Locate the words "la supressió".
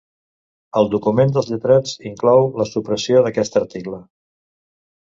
2.63-3.23